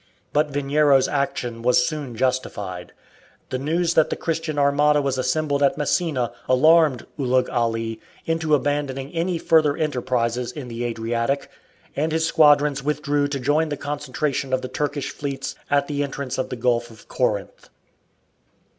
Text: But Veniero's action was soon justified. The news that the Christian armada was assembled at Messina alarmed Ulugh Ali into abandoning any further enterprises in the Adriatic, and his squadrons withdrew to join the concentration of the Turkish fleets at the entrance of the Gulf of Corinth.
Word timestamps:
But 0.33 0.49
Veniero's 0.51 1.07
action 1.07 1.61
was 1.61 1.85
soon 1.85 2.15
justified. 2.15 2.91
The 3.51 3.59
news 3.59 3.93
that 3.93 4.09
the 4.09 4.15
Christian 4.15 4.57
armada 4.57 4.99
was 4.99 5.19
assembled 5.19 5.61
at 5.61 5.77
Messina 5.77 6.31
alarmed 6.49 7.05
Ulugh 7.19 7.47
Ali 7.51 7.99
into 8.25 8.55
abandoning 8.55 9.11
any 9.13 9.37
further 9.37 9.77
enterprises 9.77 10.51
in 10.51 10.69
the 10.69 10.85
Adriatic, 10.85 11.51
and 11.95 12.11
his 12.11 12.25
squadrons 12.25 12.81
withdrew 12.83 13.27
to 13.27 13.39
join 13.39 13.69
the 13.69 13.77
concentration 13.77 14.53
of 14.53 14.63
the 14.63 14.67
Turkish 14.67 15.11
fleets 15.11 15.53
at 15.69 15.85
the 15.85 16.01
entrance 16.01 16.39
of 16.39 16.49
the 16.49 16.55
Gulf 16.55 16.89
of 16.89 17.07
Corinth. 17.07 17.69